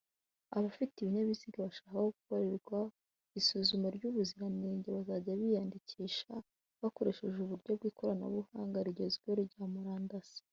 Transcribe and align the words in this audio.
Abafite 0.57 0.95
ibinyabiziga 0.97 1.59
bashaka 1.67 1.89
ko 2.23 2.33
bikorerwa 2.53 2.79
isuzuma 3.39 3.87
ry’ubuziranenge 3.95 4.87
bazajya 4.95 5.33
biyandikisha 5.39 6.29
bakoresheje 6.81 7.37
uburyo 7.41 7.71
bw’ikoranabuhanga 7.77 8.85
rigezweho 8.87 9.39
rya 9.49 9.65
murandasi 9.73 10.39